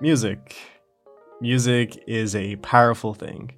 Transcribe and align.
Music. 0.00 0.56
Music 1.40 2.04
is 2.06 2.36
a 2.36 2.54
powerful 2.56 3.14
thing. 3.14 3.52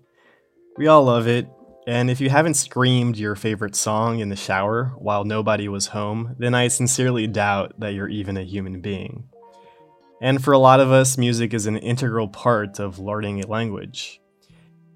We 0.78 0.86
all 0.86 1.04
love 1.04 1.28
it, 1.28 1.46
and 1.86 2.10
if 2.10 2.18
you 2.18 2.30
haven't 2.30 2.54
screamed 2.54 3.18
your 3.18 3.36
favorite 3.36 3.76
song 3.76 4.20
in 4.20 4.31
the 4.31 4.36
shower 4.36 4.95
while 4.97 5.25
nobody 5.25 5.68
was 5.68 5.89
home, 5.89 6.34
then 6.39 6.55
I 6.55 6.68
sincerely 6.68 7.26
doubt 7.26 7.79
that 7.81 7.92
you're 7.92 8.09
even 8.09 8.39
a 8.39 8.43
human 8.43 8.80
being. 8.80 9.29
And 10.23 10.43
for 10.43 10.53
a 10.53 10.59
lot 10.59 10.80
of 10.80 10.90
us, 10.90 11.18
music 11.18 11.52
is 11.52 11.66
an 11.66 11.76
integral 11.76 12.29
part 12.29 12.80
of 12.80 12.98
learning 12.98 13.45
a 13.45 13.46
language. 13.46 14.18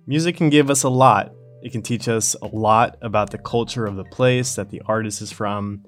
Music 0.07 0.39
can 0.39 0.49
give 0.49 0.71
us 0.71 0.83
a 0.83 0.89
lot. 0.89 1.35
It 1.63 1.73
can 1.73 1.83
teach 1.83 2.09
us 2.09 2.35
a 2.41 2.47
lot 2.47 2.97
about 3.03 3.33
the 3.33 3.39
culture 3.39 3.85
of 3.85 3.97
the 3.97 4.05
place 4.05 4.55
that 4.55 4.71
the 4.71 4.81
artist 4.87 5.21
is 5.21 5.31
from. 5.31 5.85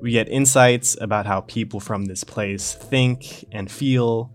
We 0.00 0.12
get 0.12 0.28
insights 0.28 0.96
about 1.00 1.26
how 1.26 1.40
people 1.40 1.80
from 1.80 2.04
this 2.04 2.22
place 2.22 2.74
think 2.74 3.44
and 3.50 3.68
feel. 3.68 4.32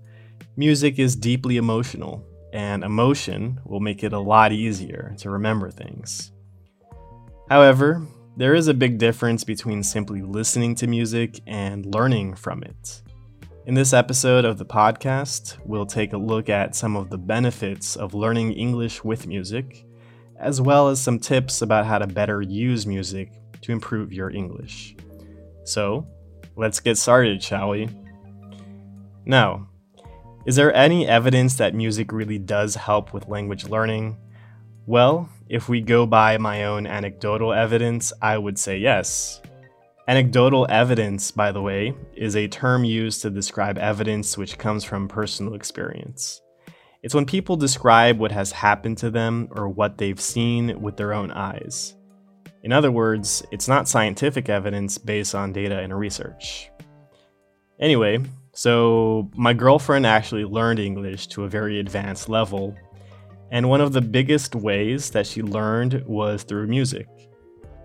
Music 0.58 1.00
is 1.00 1.18
deeply 1.18 1.58
emotional, 1.58 2.26
and 2.54 2.82
emotion 2.82 3.60
will 3.66 3.82
make 3.82 4.06
it 4.06 4.14
a 4.14 4.20
lot 4.20 4.54
easier 4.54 5.14
to 5.18 5.30
remember 5.30 5.70
things. 5.70 6.32
However, 7.50 8.08
there 8.38 8.56
is 8.56 8.70
a 8.70 8.74
big 8.74 8.98
difference 8.98 9.44
between 9.44 9.84
simply 9.84 10.22
listening 10.22 10.74
to 10.76 10.88
music 10.88 11.42
and 11.46 11.94
learning 11.94 12.36
from 12.36 12.64
it. 12.64 13.02
In 13.66 13.74
this 13.74 13.92
episode 13.92 14.46
of 14.46 14.58
the 14.58 14.66
podcast, 14.66 15.58
we'll 15.66 15.86
take 15.86 16.14
a 16.14 16.18
look 16.18 16.48
at 16.48 16.74
some 16.74 16.96
of 16.96 17.10
the 17.10 17.18
benefits 17.18 17.98
of 17.98 18.14
learning 18.14 18.54
English 18.54 19.04
with 19.04 19.28
music, 19.28 19.86
as 20.40 20.62
well 20.62 20.88
as 20.88 21.02
some 21.02 21.20
tips 21.20 21.64
about 21.64 21.86
how 21.86 21.98
to 21.98 22.08
better 22.08 22.42
use 22.42 22.88
music 22.88 23.34
to 23.60 23.74
improve 23.74 24.14
your 24.14 24.30
English. 24.30 24.96
So, 25.66 26.08
let's 26.56 26.80
get 26.80 26.98
started, 26.98 27.44
shall 27.44 27.72
we? 27.72 27.90
Now, 29.26 29.68
is 30.46 30.56
there 30.56 30.74
any 30.76 31.08
evidence 31.08 31.56
that 31.56 31.74
music 31.74 32.12
really 32.12 32.38
does 32.38 32.76
help 32.76 33.14
with 33.14 33.28
language 33.28 33.66
learning? 33.66 34.18
Well, 34.86 35.28
if 35.50 35.68
we 35.68 35.82
go 35.82 36.06
by 36.06 36.38
my 36.38 36.66
own 36.66 36.86
anecdotal 36.86 37.52
evidence, 37.52 38.14
I 38.22 38.38
would 38.38 38.60
say 38.60 38.78
yes. 38.78 39.42
Anecdotal 40.08 40.68
evidence, 40.70 41.32
by 41.32 41.52
the 41.52 41.64
way, 41.64 41.96
is 42.16 42.36
a 42.36 42.48
term 42.48 42.84
used 42.86 43.24
to 43.24 43.32
describe 43.32 43.80
evidence 43.80 44.38
which 44.38 44.60
comes 44.60 44.84
from 44.84 45.08
personal 45.08 45.56
experience. 45.56 46.42
It's 47.02 47.16
when 47.16 47.26
people 47.26 47.56
describe 47.56 48.20
what 48.20 48.32
has 48.32 48.52
happened 48.52 49.00
to 49.00 49.10
them 49.10 49.48
or 49.52 49.68
what 49.68 49.98
they've 49.98 50.22
seen 50.22 50.80
with 50.80 50.96
their 50.96 51.14
own 51.14 51.32
eyes. 51.32 51.96
In 52.62 52.72
other 52.72 52.92
words, 52.92 53.44
it's 53.52 53.68
not 53.68 53.88
scientific 53.88 54.48
evidence 54.48 55.00
based 55.00 55.34
on 55.34 55.54
data 55.54 55.80
and 55.80 55.98
research. 55.98 56.70
Anyway, 57.80 58.20
so 58.56 59.30
my 59.36 59.54
girlfriend 59.54 60.06
actually 60.06 60.46
learned 60.46 60.80
English 60.80 61.28
to 61.28 61.44
a 61.44 61.50
very 61.50 61.78
advanced 61.78 62.30
level, 62.30 62.74
and 63.52 63.70
one 63.70 63.82
of 63.82 63.92
the 63.92 64.00
biggest 64.00 64.56
ways 64.56 65.10
that 65.10 65.28
she 65.28 65.42
learned 65.42 66.02
was 66.08 66.44
through 66.44 66.66
music. 66.68 67.06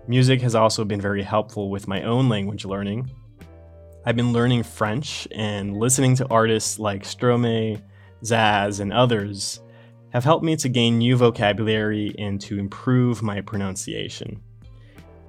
Music 0.07 0.39
has 0.41 0.55
also 0.55 0.85
been 0.85 1.01
very 1.01 1.23
helpful 1.23 1.69
with 1.69 1.89
my 1.89 2.03
own 2.03 2.29
language 2.29 2.63
learning. 2.63 3.11
I've 4.05 4.15
been 4.15 4.31
learning 4.31 4.63
French 4.63 5.27
and 5.35 5.75
listening 5.75 6.15
to 6.15 6.27
artists 6.29 6.79
like 6.79 7.03
Stromae, 7.03 7.81
Zaz, 8.23 8.79
and 8.79 8.93
others 8.93 9.59
have 10.13 10.23
helped 10.23 10.45
me 10.45 10.55
to 10.55 10.69
gain 10.69 10.99
new 10.99 11.17
vocabulary 11.17 12.15
and 12.17 12.39
to 12.41 12.57
improve 12.57 13.21
my 13.21 13.41
pronunciation. 13.41 14.41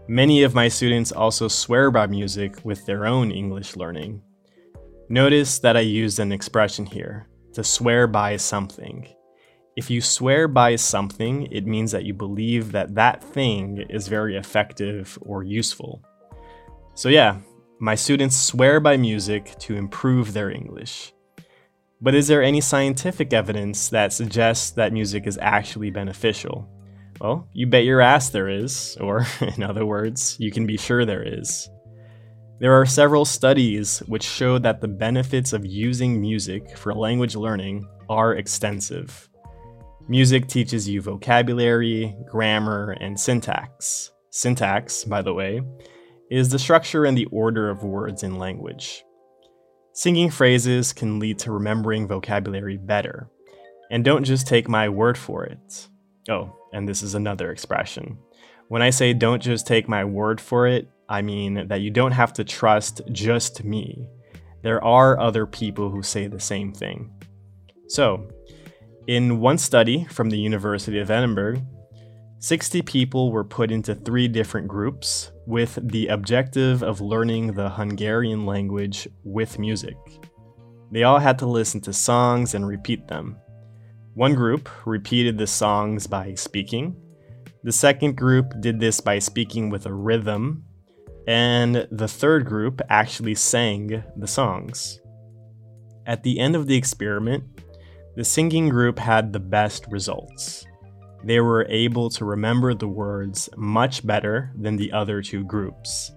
Many 0.07 0.45
of 0.45 0.55
my 0.55 0.69
students 0.69 1.11
also 1.11 1.49
swear 1.49 1.91
by 1.91 2.07
music 2.07 2.65
with 2.65 2.87
their 2.87 3.07
own 3.07 3.33
English 3.33 3.75
learning. 3.75 4.23
Notice 5.13 5.59
that 5.59 5.77
I 5.77 5.81
used 5.81 6.21
an 6.21 6.33
expression 6.33 6.87
here 6.87 7.27
to 7.53 7.63
swear 7.63 8.07
by 8.07 8.39
something. 8.39 9.07
If 9.77 9.91
you 9.91 10.01
swear 10.01 10.49
by 10.49 10.77
something, 10.77 11.53
it 11.53 11.67
means 11.67 11.93
that 11.93 12.07
you 12.07 12.15
believe 12.15 12.73
that 12.73 12.95
that 12.95 13.23
thing 13.23 13.85
is 13.91 14.09
very 14.09 14.39
effective 14.39 15.19
or 15.21 15.43
useful. 15.43 16.03
So, 16.95 17.11
yeah, 17.11 17.41
my 17.79 17.95
students 17.95 18.39
swear 18.39 18.81
by 18.81 18.97
music 18.97 19.55
to 19.59 19.77
improve 19.77 20.33
their 20.33 20.51
English. 20.51 21.13
But 22.01 22.15
is 22.15 22.27
there 22.27 22.43
any 22.43 22.63
scientific 22.63 23.35
evidence 23.35 23.91
that 23.91 24.15
suggests 24.15 24.71
that 24.71 24.95
music 24.95 25.27
is 25.27 25.39
actually 25.43 25.91
beneficial? 25.91 26.67
Well, 27.21 27.47
you 27.53 27.67
bet 27.67 27.85
your 27.85 28.01
ass 28.01 28.31
there 28.31 28.49
is, 28.49 28.97
or 28.99 29.27
in 29.57 29.63
other 29.63 29.85
words, 29.85 30.39
you 30.41 30.51
can 30.51 30.67
be 30.67 30.79
sure 30.79 31.05
there 31.05 31.23
is. 31.23 31.69
There 32.63 32.81
are 32.81 32.87
several 32.87 33.25
studies 33.25 33.99
which 34.07 34.23
show 34.23 34.57
that 34.61 34.81
the 34.81 34.87
benefits 34.87 35.53
of 35.53 35.67
using 35.67 36.21
music 36.21 36.79
for 36.79 36.95
language 36.95 37.35
learning 37.35 37.89
are 38.09 38.35
extensive. 38.35 39.29
Music 40.07 40.47
teaches 40.47 40.89
you 40.89 41.03
vocabulary, 41.03 42.15
grammar, 42.31 42.93
and 43.01 43.19
syntax. 43.19 44.13
Syntax, 44.31 45.03
by 45.03 45.23
the 45.23 45.35
way, 45.35 45.61
is 46.31 46.51
the 46.51 46.59
structure 46.61 47.05
and 47.05 47.19
the 47.19 47.27
order 47.33 47.69
of 47.69 47.83
words 47.83 48.23
in 48.23 48.39
language. 48.39 49.03
Singing 49.93 50.31
phrases 50.31 50.93
can 50.93 51.19
lead 51.19 51.41
to 51.41 51.51
remembering 51.51 52.07
vocabulary 52.07 52.77
better. 52.77 53.29
And 53.91 54.05
don't 54.05 54.23
just 54.23 54.47
take 54.47 54.69
my 54.69 54.89
word 54.89 55.19
for 55.19 55.45
it. 55.45 55.89
Oh, 56.31 56.55
and 56.73 56.89
this 56.89 57.03
is 57.03 57.17
another 57.17 57.51
expression. 57.51 58.19
When 58.69 58.83
I 58.83 58.91
say 58.91 59.15
don't 59.15 59.43
just 59.43 59.67
take 59.67 59.89
my 59.89 60.05
word 60.05 60.41
for 60.41 60.69
it, 60.69 60.89
I 61.13 61.21
mean 61.21 61.69
that 61.69 61.83
you 61.83 61.91
don't 61.91 62.13
have 62.13 62.33
to 62.35 62.45
trust 62.45 63.03
just 63.13 63.65
me. 63.65 64.09
There 64.63 64.83
are 64.83 65.21
other 65.21 65.45
people 65.45 65.91
who 65.91 66.03
say 66.03 66.27
the 66.27 66.41
same 66.41 66.73
thing. 66.73 67.13
So, 67.87 68.31
in 69.07 69.39
one 69.39 69.59
study 69.59 70.05
from 70.05 70.31
the 70.31 70.39
University 70.39 70.99
of 71.01 71.11
Edinburgh, 71.11 71.61
60 72.39 72.81
people 72.81 73.31
were 73.31 73.45
put 73.45 73.71
into 73.71 73.95
three 73.95 74.27
different 74.27 74.69
groups 74.69 75.31
with 75.47 75.79
the 75.83 76.07
objective 76.07 76.83
of 76.83 77.03
learning 77.03 77.53
the 77.53 77.69
Hungarian 77.69 78.47
language 78.47 79.07
with 79.23 79.59
music. 79.59 79.97
They 80.91 81.03
all 81.03 81.19
had 81.19 81.39
to 81.41 81.47
listen 81.47 81.83
to 81.83 81.93
songs 81.93 82.55
and 82.55 82.67
repeat 82.67 83.09
them. 83.09 83.37
One 84.15 84.35
group 84.35 84.71
repeated 84.87 85.37
the 85.37 85.47
songs 85.47 86.07
by 86.07 86.35
speaking, 86.37 86.97
the 87.65 87.73
second 87.73 88.17
group 88.17 88.55
did 88.61 88.81
this 88.81 89.01
by 89.01 89.19
speaking 89.19 89.69
with 89.69 89.85
a 89.85 89.93
rhythm, 89.93 90.65
and 91.27 91.87
the 91.91 92.09
third 92.09 92.47
group 92.47 92.81
actually 92.89 93.35
sang 93.35 94.03
the 94.17 94.27
songs. 94.27 95.01
At 96.07 96.23
the 96.23 96.41
end 96.41 96.57
of 96.57 96.67
the 96.67 96.77
experiment, 96.77 97.45
the 98.17 98.25
singing 98.25 98.69
group 98.69 98.99
had 98.99 99.33
the 99.33 99.41
best 99.41 99.87
results. 99.89 100.67
They 101.25 101.41
were 101.41 101.67
able 101.69 102.11
to 102.11 102.25
remember 102.25 102.75
the 102.75 102.89
words 102.89 103.49
much 103.57 104.07
better 104.07 104.53
than 104.59 104.77
the 104.77 104.93
other 104.93 105.23
two 105.23 105.45
groups. 105.45 106.13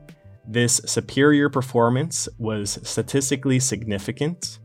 This 0.48 0.82
superior 0.86 1.50
performance 1.50 2.28
was 2.38 2.80
statistically 2.84 3.60
significant, 3.60 4.60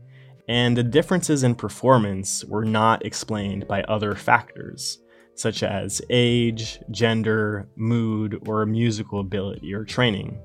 and 0.47 0.75
the 0.75 0.83
differences 0.83 1.43
in 1.43 1.55
performance 1.55 2.43
were 2.45 2.65
not 2.65 3.05
explained 3.05 3.67
by 3.67 3.83
other 3.83 4.15
factors, 4.15 4.99
such 5.35 5.63
as 5.63 6.01
age, 6.09 6.79
gender, 6.91 7.67
mood, 7.75 8.47
or 8.47 8.65
musical 8.65 9.19
ability 9.19 9.73
or 9.73 9.83
training. 9.83 10.41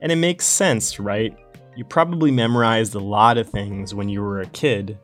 And 0.00 0.12
it 0.12 0.16
makes 0.16 0.46
sense, 0.46 0.98
right? 0.98 1.36
You 1.76 1.84
probably 1.84 2.30
memorized 2.30 2.94
a 2.94 3.00
lot 3.00 3.38
of 3.38 3.50
things 3.50 3.94
when 3.94 4.08
you 4.08 4.22
were 4.22 4.40
a 4.40 4.46
kid 4.46 4.98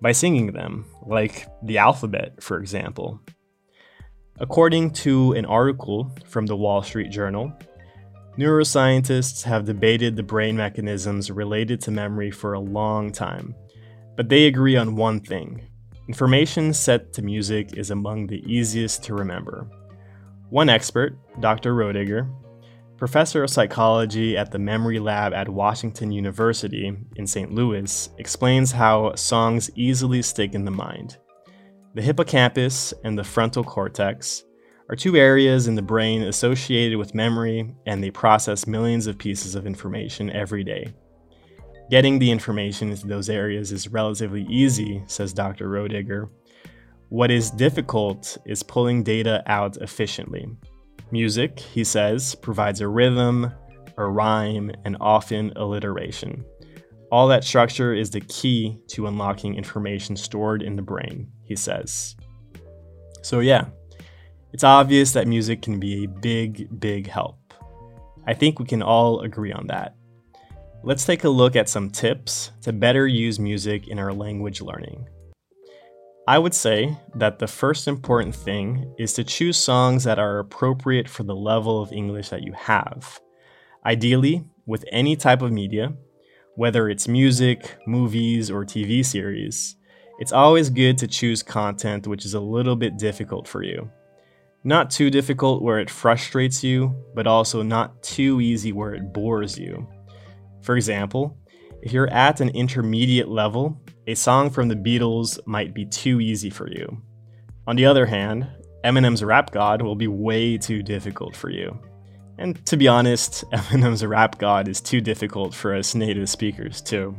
by 0.00 0.12
singing 0.12 0.52
them, 0.52 0.86
like 1.06 1.46
the 1.62 1.78
alphabet, 1.78 2.42
for 2.42 2.58
example. 2.58 3.20
According 4.38 4.90
to 4.90 5.32
an 5.32 5.46
article 5.46 6.12
from 6.26 6.46
the 6.46 6.56
Wall 6.56 6.82
Street 6.82 7.10
Journal, 7.10 7.52
neuroscientists 8.38 9.44
have 9.44 9.64
debated 9.64 10.14
the 10.14 10.22
brain 10.22 10.56
mechanisms 10.56 11.30
related 11.30 11.80
to 11.82 11.90
memory 11.90 12.30
for 12.30 12.52
a 12.52 12.60
long 12.60 13.12
time, 13.12 13.54
but 14.16 14.28
they 14.28 14.46
agree 14.46 14.76
on 14.76 14.96
one 14.96 15.20
thing 15.20 15.62
information 16.08 16.72
set 16.72 17.12
to 17.14 17.22
music 17.22 17.76
is 17.76 17.90
among 17.90 18.26
the 18.26 18.42
easiest 18.46 19.02
to 19.04 19.14
remember. 19.14 19.68
One 20.50 20.68
expert, 20.68 21.18
Dr. 21.40 21.74
Roediger, 21.74 22.28
Professor 22.96 23.44
of 23.44 23.50
psychology 23.50 24.38
at 24.38 24.50
the 24.50 24.58
Memory 24.58 24.98
Lab 24.98 25.34
at 25.34 25.50
Washington 25.50 26.10
University 26.10 26.96
in 27.16 27.26
St. 27.26 27.52
Louis 27.52 28.08
explains 28.16 28.72
how 28.72 29.14
songs 29.16 29.70
easily 29.74 30.22
stick 30.22 30.54
in 30.54 30.64
the 30.64 30.70
mind. 30.70 31.18
The 31.94 32.00
hippocampus 32.00 32.94
and 33.04 33.18
the 33.18 33.24
frontal 33.24 33.64
cortex 33.64 34.44
are 34.88 34.96
two 34.96 35.16
areas 35.16 35.68
in 35.68 35.74
the 35.74 35.82
brain 35.82 36.22
associated 36.22 36.96
with 36.96 37.14
memory, 37.14 37.74
and 37.84 38.02
they 38.02 38.10
process 38.10 38.66
millions 38.66 39.06
of 39.06 39.18
pieces 39.18 39.54
of 39.54 39.66
information 39.66 40.30
every 40.30 40.64
day. 40.64 40.94
Getting 41.88 42.18
the 42.18 42.30
information 42.30 42.90
into 42.90 43.06
those 43.06 43.30
areas 43.30 43.70
is 43.70 43.88
relatively 43.88 44.42
easy, 44.48 45.04
says 45.06 45.32
Dr. 45.32 45.68
Roediger. 45.68 46.28
What 47.08 47.30
is 47.30 47.50
difficult 47.50 48.36
is 48.44 48.64
pulling 48.64 49.04
data 49.04 49.44
out 49.46 49.76
efficiently. 49.76 50.48
Music, 51.12 51.60
he 51.60 51.84
says, 51.84 52.34
provides 52.34 52.80
a 52.80 52.88
rhythm, 52.88 53.52
a 53.96 54.04
rhyme, 54.04 54.72
and 54.84 54.96
often 55.00 55.52
alliteration. 55.54 56.44
All 57.12 57.28
that 57.28 57.44
structure 57.44 57.94
is 57.94 58.10
the 58.10 58.20
key 58.20 58.78
to 58.88 59.06
unlocking 59.06 59.54
information 59.54 60.16
stored 60.16 60.62
in 60.62 60.74
the 60.74 60.82
brain, 60.82 61.30
he 61.44 61.54
says. 61.54 62.16
So, 63.22 63.38
yeah, 63.38 63.66
it's 64.52 64.64
obvious 64.64 65.12
that 65.12 65.28
music 65.28 65.62
can 65.62 65.78
be 65.78 66.04
a 66.04 66.08
big, 66.08 66.80
big 66.80 67.06
help. 67.08 67.38
I 68.26 68.34
think 68.34 68.58
we 68.58 68.64
can 68.64 68.82
all 68.82 69.20
agree 69.20 69.52
on 69.52 69.68
that. 69.68 69.95
Let's 70.82 71.04
take 71.04 71.24
a 71.24 71.28
look 71.28 71.56
at 71.56 71.68
some 71.68 71.90
tips 71.90 72.52
to 72.62 72.72
better 72.72 73.06
use 73.06 73.40
music 73.40 73.88
in 73.88 73.98
our 73.98 74.12
language 74.12 74.60
learning. 74.60 75.08
I 76.28 76.38
would 76.38 76.54
say 76.54 76.96
that 77.14 77.38
the 77.38 77.46
first 77.46 77.88
important 77.88 78.34
thing 78.34 78.94
is 78.98 79.12
to 79.14 79.24
choose 79.24 79.56
songs 79.56 80.04
that 80.04 80.18
are 80.18 80.38
appropriate 80.38 81.08
for 81.08 81.22
the 81.22 81.34
level 81.34 81.80
of 81.80 81.92
English 81.92 82.28
that 82.28 82.42
you 82.42 82.52
have. 82.52 83.20
Ideally, 83.84 84.44
with 84.66 84.84
any 84.90 85.16
type 85.16 85.42
of 85.42 85.52
media, 85.52 85.92
whether 86.56 86.88
it's 86.88 87.06
music, 87.06 87.76
movies, 87.86 88.50
or 88.50 88.64
TV 88.64 89.04
series, 89.04 89.76
it's 90.18 90.32
always 90.32 90.70
good 90.70 90.98
to 90.98 91.06
choose 91.06 91.42
content 91.42 92.06
which 92.06 92.24
is 92.24 92.34
a 92.34 92.40
little 92.40 92.76
bit 92.76 92.96
difficult 92.96 93.46
for 93.46 93.62
you. 93.62 93.90
Not 94.64 94.90
too 94.90 95.10
difficult 95.10 95.62
where 95.62 95.78
it 95.78 95.90
frustrates 95.90 96.64
you, 96.64 96.94
but 97.14 97.26
also 97.28 97.62
not 97.62 98.02
too 98.02 98.40
easy 98.40 98.72
where 98.72 98.94
it 98.94 99.12
bores 99.12 99.56
you. 99.56 99.86
For 100.66 100.76
example, 100.76 101.38
if 101.80 101.92
you're 101.92 102.10
at 102.10 102.40
an 102.40 102.48
intermediate 102.48 103.28
level, 103.28 103.80
a 104.08 104.16
song 104.16 104.50
from 104.50 104.66
the 104.66 104.74
Beatles 104.74 105.38
might 105.46 105.72
be 105.72 105.86
too 105.86 106.20
easy 106.20 106.50
for 106.50 106.68
you. 106.68 107.00
On 107.68 107.76
the 107.76 107.86
other 107.86 108.04
hand, 108.04 108.48
Eminem's 108.84 109.22
Rap 109.22 109.52
God 109.52 109.80
will 109.80 109.94
be 109.94 110.08
way 110.08 110.58
too 110.58 110.82
difficult 110.82 111.36
for 111.36 111.50
you. 111.50 111.78
And 112.38 112.66
to 112.66 112.76
be 112.76 112.88
honest, 112.88 113.44
Eminem's 113.52 114.04
Rap 114.04 114.40
God 114.40 114.66
is 114.66 114.80
too 114.80 115.00
difficult 115.00 115.54
for 115.54 115.72
us 115.72 115.94
native 115.94 116.28
speakers, 116.28 116.82
too. 116.82 117.14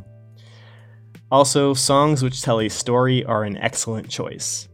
Also, 1.31 1.73
songs 1.73 2.21
which 2.21 2.41
tell 2.41 2.59
a 2.59 2.67
story 2.67 3.23
are 3.23 3.45
an 3.45 3.55
excellent 3.55 4.09
choice. 4.09 4.67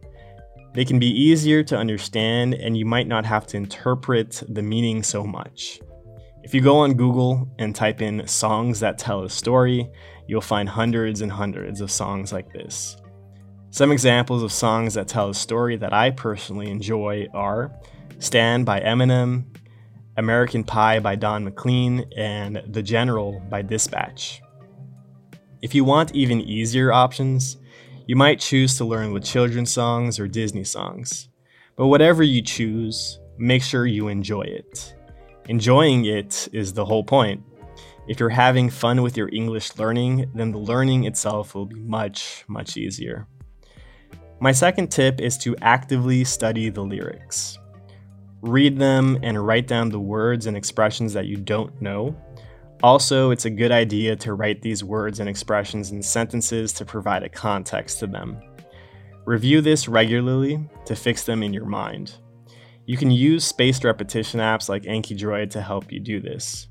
They 0.72 0.84
can 0.84 0.98
be 0.98 1.06
easier 1.06 1.62
to 1.62 1.78
understand, 1.78 2.54
and 2.54 2.76
you 2.76 2.86
might 2.86 3.06
not 3.06 3.24
have 3.24 3.46
to 3.48 3.56
interpret 3.56 4.42
the 4.48 4.62
meaning 4.62 5.04
so 5.04 5.22
much. 5.22 5.78
If 6.44 6.52
you 6.52 6.60
go 6.60 6.76
on 6.76 6.92
Google 6.92 7.48
and 7.58 7.74
type 7.74 8.02
in 8.02 8.28
songs 8.28 8.80
that 8.80 8.98
tell 8.98 9.24
a 9.24 9.30
story, 9.30 9.90
you'll 10.28 10.42
find 10.42 10.68
hundreds 10.68 11.22
and 11.22 11.32
hundreds 11.32 11.80
of 11.80 11.90
songs 11.90 12.34
like 12.34 12.52
this. 12.52 12.98
Some 13.70 13.90
examples 13.90 14.42
of 14.42 14.52
songs 14.52 14.92
that 14.92 15.08
tell 15.08 15.30
a 15.30 15.34
story 15.34 15.76
that 15.78 15.94
I 15.94 16.10
personally 16.10 16.70
enjoy 16.70 17.28
are 17.32 17.72
Stand 18.18 18.66
by 18.66 18.80
Eminem, 18.80 19.56
American 20.18 20.64
Pie 20.64 20.98
by 20.98 21.16
Don 21.16 21.44
McLean, 21.44 22.04
and 22.14 22.62
The 22.68 22.82
General 22.82 23.40
by 23.48 23.62
Dispatch. 23.62 24.42
If 25.62 25.74
you 25.74 25.82
want 25.82 26.14
even 26.14 26.42
easier 26.42 26.92
options, 26.92 27.56
you 28.06 28.16
might 28.16 28.38
choose 28.38 28.76
to 28.76 28.84
learn 28.84 29.14
with 29.14 29.24
children's 29.24 29.72
songs 29.72 30.20
or 30.20 30.28
Disney 30.28 30.64
songs. 30.64 31.30
But 31.74 31.86
whatever 31.86 32.22
you 32.22 32.42
choose, 32.42 33.18
make 33.38 33.62
sure 33.62 33.86
you 33.86 34.08
enjoy 34.08 34.42
it. 34.42 34.94
Enjoying 35.48 36.04
it 36.06 36.48
is 36.52 36.72
the 36.72 36.84
whole 36.84 37.04
point. 37.04 37.42
If 38.06 38.20
you're 38.20 38.28
having 38.28 38.70
fun 38.70 39.02
with 39.02 39.16
your 39.16 39.30
English 39.32 39.76
learning, 39.76 40.30
then 40.34 40.52
the 40.52 40.58
learning 40.58 41.04
itself 41.04 41.54
will 41.54 41.66
be 41.66 41.80
much, 41.80 42.44
much 42.48 42.76
easier. 42.76 43.26
My 44.40 44.52
second 44.52 44.90
tip 44.90 45.20
is 45.20 45.38
to 45.38 45.56
actively 45.62 46.24
study 46.24 46.68
the 46.68 46.82
lyrics 46.82 47.58
read 48.44 48.78
them 48.78 49.18
and 49.22 49.44
write 49.44 49.66
down 49.66 49.88
the 49.88 50.00
words 50.00 50.46
and 50.46 50.56
expressions 50.56 51.14
that 51.14 51.26
you 51.26 51.36
don't 51.36 51.80
know. 51.80 52.14
Also, 52.82 53.30
it's 53.30 53.46
a 53.46 53.50
good 53.50 53.72
idea 53.72 54.14
to 54.14 54.34
write 54.34 54.60
these 54.60 54.84
words 54.84 55.18
and 55.20 55.28
expressions 55.28 55.92
in 55.92 56.02
sentences 56.02 56.72
to 56.74 56.84
provide 56.84 57.22
a 57.22 57.28
context 57.28 57.98
to 58.00 58.06
them. 58.06 58.38
Review 59.24 59.62
this 59.62 59.88
regularly 59.88 60.68
to 60.84 60.94
fix 60.94 61.24
them 61.24 61.42
in 61.42 61.54
your 61.54 61.64
mind. 61.64 62.16
You 62.86 62.96
can 62.96 63.10
use 63.10 63.44
spaced 63.44 63.84
repetition 63.84 64.40
apps 64.40 64.68
like 64.68 64.82
Anki 64.82 65.16
Droid 65.16 65.50
to 65.50 65.62
help 65.62 65.90
you 65.90 66.00
do 66.00 66.20
this. 66.20 66.68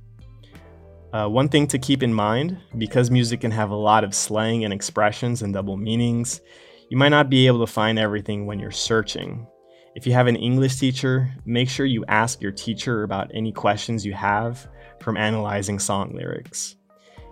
Uh, 1.12 1.27
one 1.27 1.50
thing 1.50 1.68
to 1.68 1.77
keep 1.80 2.04
in 2.04 2.13
mind 2.13 2.57
because 2.77 3.12
music 3.12 3.42
can 3.42 3.51
have 3.51 3.69
a 3.69 3.75
lot 3.75 4.04
of 4.04 4.15
slang 4.15 4.63
and 4.63 4.74
expressions 4.74 5.42
and 5.42 5.54
double 5.54 5.77
meanings, 5.77 6.42
you 6.89 6.98
might 6.98 7.10
not 7.10 7.30
be 7.30 7.48
able 7.48 7.65
to 7.65 7.71
find 7.71 7.98
everything 7.98 8.45
when 8.45 8.60
you're 8.60 8.71
searching. 8.71 9.48
If 9.95 10.07
you 10.07 10.13
have 10.13 10.27
an 10.27 10.36
English 10.36 10.77
teacher, 10.77 11.31
make 11.45 11.69
sure 11.69 11.86
you 11.86 12.04
ask 12.07 12.42
your 12.42 12.51
teacher 12.51 13.04
about 13.04 13.31
any 13.33 13.51
questions 13.51 14.06
you 14.06 14.13
have 14.13 14.68
from 15.00 15.18
analyzing 15.18 15.77
song 15.77 16.15
lyrics. 16.15 16.75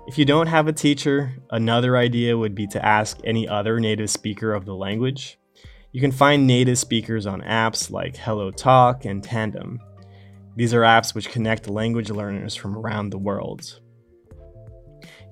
If 0.07 0.17
you 0.17 0.25
don't 0.25 0.47
have 0.47 0.67
a 0.67 0.73
teacher, 0.73 1.33
another 1.49 1.97
idea 1.97 2.37
would 2.37 2.53
be 2.53 2.67
to 2.67 2.83
ask 2.85 3.19
any 3.23 3.47
other 3.47 3.79
native 3.79 4.09
speaker 4.09 4.53
of 4.53 4.65
the 4.65 4.75
language. 4.75 5.39
You 5.93 5.99
can 5.99 6.13
find 6.13 6.47
native 6.47 6.77
speakers 6.77 7.25
on 7.25 7.41
apps 7.41 7.91
like 7.91 8.15
Hello 8.15 8.49
Talk 8.49 9.03
and 9.03 9.21
Tandem. 9.21 9.77
These 10.55 10.73
are 10.73 10.81
apps 10.81 11.13
which 11.13 11.29
connect 11.29 11.67
language 11.67 12.09
learners 12.09 12.55
from 12.55 12.77
around 12.77 13.09
the 13.09 13.17
world. 13.17 13.81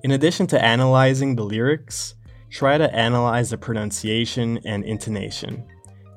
In 0.02 0.10
addition 0.10 0.46
to 0.48 0.62
analyzing 0.62 1.34
the 1.34 1.44
lyrics, 1.44 2.14
try 2.50 2.76
to 2.76 2.94
analyze 2.94 3.48
the 3.48 3.56
pronunciation 3.56 4.58
and 4.66 4.84
intonation. 4.84 5.64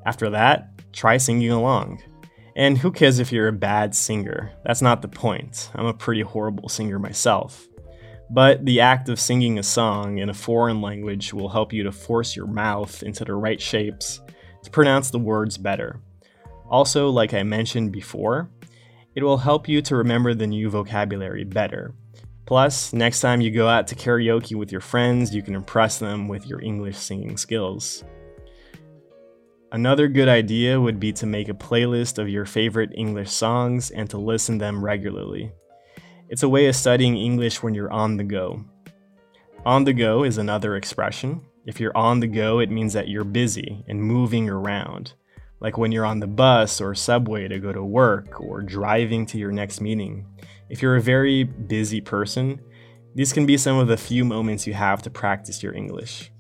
After 0.06 0.30
that, 0.32 0.92
try 0.92 1.16
singing 1.16 1.52
along. 1.52 2.04
And 2.58 2.78
who 2.78 2.92
cares 2.92 3.20
if 3.20 3.32
you're 3.32 3.48
a 3.48 3.54
bad 3.54 3.96
singer? 3.96 4.52
That's 4.66 4.82
not 4.82 5.02
the 5.02 5.08
point. 5.08 5.72
I'm 5.74 5.86
a 5.86 5.94
pretty 5.94 6.22
horrible 6.22 6.68
singer 6.68 7.00
myself. 7.00 7.66
But 8.30 8.66
the 8.66 8.82
act 8.82 9.10
of 9.10 9.20
singing 9.20 9.60
a 9.60 9.64
song 9.64 10.18
in 10.18 10.30
a 10.30 10.34
foreign 10.34 10.82
language 10.82 11.34
will 11.34 11.50
help 11.50 11.74
you 11.74 11.84
to 11.84 11.92
force 11.92 12.36
your 12.36 12.48
mouth 12.48 13.04
into 13.04 13.26
the 13.26 13.36
right 13.36 13.62
shapes 13.62 14.22
to 14.64 14.72
pronounce 14.72 15.12
the 15.12 15.20
words 15.20 15.58
better. 15.58 16.00
Also, 16.70 17.10
like 17.10 17.34
I 17.34 17.44
mentioned 17.44 17.92
before, 17.92 18.50
it 19.16 19.24
will 19.24 19.38
help 19.38 19.68
you 19.68 19.82
to 19.84 19.98
remember 19.98 20.34
the 20.34 20.48
new 20.48 20.70
vocabulary 20.70 21.44
better. 21.44 21.94
Plus, 22.46 22.92
next 22.94 23.22
time 23.22 23.42
you 23.42 23.52
go 23.52 23.68
out 23.68 23.88
to 23.88 23.96
karaoke 23.96 24.56
with 24.56 24.72
your 24.72 24.82
friends, 24.82 25.34
you 25.34 25.42
can 25.42 25.56
impress 25.56 26.00
them 26.00 26.28
with 26.28 26.48
your 26.48 26.62
English 26.62 26.98
singing 26.98 27.38
skills. 27.38 28.04
Another 29.72 30.08
good 30.08 30.28
idea 30.28 30.80
would 30.80 31.00
be 31.00 31.12
to 31.14 31.26
make 31.26 31.50
a 31.50 31.54
playlist 31.54 32.20
of 32.20 32.30
your 32.30 32.46
favorite 32.46 32.92
English 32.96 33.32
songs 33.32 33.92
and 33.92 34.10
to 34.10 34.18
listen 34.18 34.58
them 34.58 34.84
regularly. 34.84 35.52
It's 36.34 36.42
a 36.42 36.50
way 36.50 36.66
of 36.66 36.76
studying 36.76 37.16
English 37.16 37.62
when 37.62 37.76
you're 37.76 37.94
on 37.94 38.18
the 38.18 38.24
go. 38.24 38.66
On 39.68 39.84
the 39.84 39.94
go 39.94 40.24
is 40.24 40.40
another 40.40 40.76
expression. 40.76 41.42
If 41.68 41.80
you're 41.80 41.96
on 41.96 42.22
the 42.22 42.28
go, 42.28 42.58
it 42.58 42.72
means 42.72 42.94
that 42.94 43.08
you're 43.08 43.24
busy 43.24 43.86
and 43.88 44.02
moving 44.02 44.50
around, 44.50 45.14
like 45.60 45.78
when 45.78 45.92
you're 45.92 46.08
on 46.08 46.22
the 46.22 46.26
bus 46.26 46.82
or 46.82 46.96
subway 46.96 47.48
to 47.48 47.60
go 47.60 47.72
to 47.72 47.84
work 47.84 48.42
or 48.42 48.64
driving 48.64 49.28
to 49.28 49.38
your 49.38 49.52
next 49.52 49.80
meeting. 49.80 50.26
If 50.70 50.82
you're 50.82 50.96
a 50.96 51.02
very 51.02 51.44
busy 51.44 52.02
person, 52.02 52.60
these 53.14 53.32
can 53.32 53.46
be 53.46 53.56
some 53.56 53.78
of 53.78 53.88
the 53.88 53.96
few 53.96 54.26
moments 54.26 54.66
you 54.66 54.74
have 54.74 55.04
to 55.04 55.12
practice 55.12 55.62
your 55.62 55.76
English. 55.76 56.32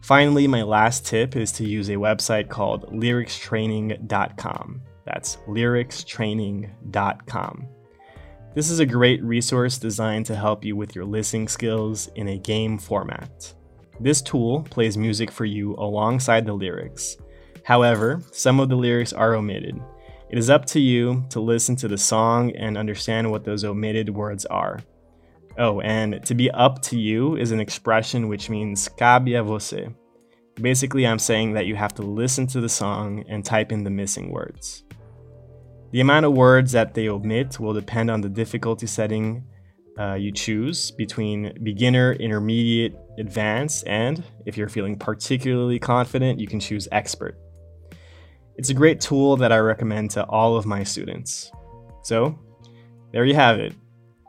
Finally, 0.00 0.46
my 0.46 0.62
last 0.62 1.04
tip 1.04 1.36
is 1.36 1.52
to 1.52 1.62
use 1.62 1.90
a 1.90 1.96
website 1.96 2.48
called 2.48 2.90
lyricstraining.com. 2.90 4.80
That's 5.04 5.36
lyricstraining.com. 5.46 7.68
This 8.54 8.70
is 8.70 8.80
a 8.80 8.86
great 8.86 9.22
resource 9.22 9.78
designed 9.78 10.26
to 10.26 10.34
help 10.34 10.64
you 10.64 10.74
with 10.74 10.94
your 10.94 11.04
listening 11.04 11.48
skills 11.48 12.08
in 12.14 12.28
a 12.28 12.38
game 12.38 12.78
format. 12.78 13.54
This 14.00 14.22
tool 14.22 14.62
plays 14.70 14.96
music 14.96 15.30
for 15.30 15.44
you 15.44 15.74
alongside 15.74 16.46
the 16.46 16.54
lyrics. 16.54 17.16
However, 17.62 18.22
some 18.32 18.58
of 18.58 18.68
the 18.68 18.76
lyrics 18.76 19.12
are 19.12 19.34
omitted. 19.34 19.80
It 20.30 20.38
is 20.38 20.50
up 20.50 20.64
to 20.66 20.80
you 20.80 21.24
to 21.30 21.40
listen 21.40 21.76
to 21.76 21.88
the 21.88 21.98
song 21.98 22.50
and 22.56 22.78
understand 22.78 23.30
what 23.30 23.44
those 23.44 23.64
omitted 23.64 24.08
words 24.08 24.46
are. 24.46 24.80
Oh, 25.58 25.80
and 25.80 26.24
to 26.24 26.34
be 26.34 26.50
up 26.50 26.80
to 26.82 26.98
you 26.98 27.36
is 27.36 27.50
an 27.50 27.60
expression 27.60 28.28
which 28.28 28.48
means 28.48 28.88
cabe 28.88 29.34
a 29.34 29.42
você. 29.42 29.94
Basically, 30.60 31.06
I'm 31.06 31.18
saying 31.18 31.52
that 31.52 31.66
you 31.66 31.76
have 31.76 31.94
to 31.94 32.02
listen 32.02 32.46
to 32.48 32.60
the 32.60 32.68
song 32.68 33.24
and 33.28 33.44
type 33.44 33.72
in 33.72 33.84
the 33.84 33.90
missing 33.90 34.30
words. 34.30 34.84
The 35.90 36.00
amount 36.00 36.26
of 36.26 36.32
words 36.32 36.72
that 36.72 36.94
they 36.94 37.08
omit 37.08 37.58
will 37.58 37.72
depend 37.72 38.10
on 38.10 38.20
the 38.20 38.28
difficulty 38.28 38.86
setting 38.86 39.44
uh, 39.98 40.14
you 40.14 40.30
choose 40.30 40.92
between 40.92 41.58
beginner, 41.62 42.12
intermediate, 42.12 42.96
advanced, 43.18 43.84
and 43.86 44.22
if 44.46 44.56
you're 44.56 44.68
feeling 44.68 44.96
particularly 44.96 45.78
confident, 45.78 46.38
you 46.38 46.46
can 46.46 46.60
choose 46.60 46.86
expert. 46.92 47.36
It's 48.56 48.70
a 48.70 48.74
great 48.74 49.00
tool 49.00 49.36
that 49.38 49.50
I 49.50 49.58
recommend 49.58 50.10
to 50.12 50.24
all 50.26 50.56
of 50.56 50.66
my 50.66 50.84
students. 50.84 51.50
So, 52.02 52.38
there 53.12 53.24
you 53.24 53.34
have 53.34 53.58
it. 53.58 53.74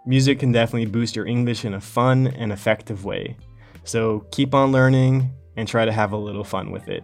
Music 0.06 0.40
can 0.40 0.52
definitely 0.52 0.90
boost 0.90 1.16
your 1.16 1.28
English 1.28 1.66
in 1.66 1.76
a 1.76 1.82
fun 1.82 2.28
and 2.28 2.52
effective 2.52 3.06
way. 3.06 3.38
So 3.84 4.26
keep 4.32 4.56
on 4.56 4.72
learning 4.72 5.30
and 5.56 5.68
try 5.68 5.86
to 5.86 5.92
have 5.92 6.14
a 6.14 6.18
little 6.18 6.44
fun 6.44 6.72
with 6.72 6.88
it. 6.88 7.04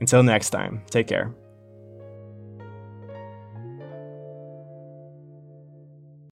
Until 0.00 0.22
next 0.22 0.50
time, 0.50 0.82
take 0.90 1.06
care. 1.06 1.34